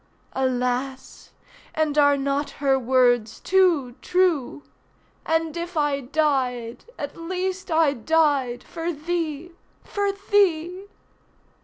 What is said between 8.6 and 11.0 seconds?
For thee—for thee."